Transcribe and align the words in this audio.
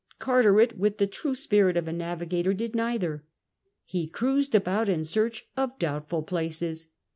Carteret, 0.17 0.79
with 0.79 0.97
the 0.97 1.05
true 1.05 1.35
spirit 1.35 1.77
of 1.77 1.87
a 1.87 1.93
navigator, 1.93 2.55
did 2.55 2.73
neither. 2.73 3.23
He 3.85 4.07
cruised 4.07 4.55
about 4.55 4.89
in 4.89 5.05
search 5.05 5.45
of 5.55 5.77
doubtful 5.77 6.23
places. 6.23 6.87